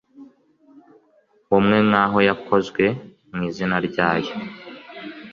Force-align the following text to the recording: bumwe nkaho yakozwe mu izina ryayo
bumwe 1.49 1.77
nkaho 1.87 2.17
yakozwe 2.29 2.83
mu 3.33 3.41
izina 3.49 3.77
ryayo 3.87 4.33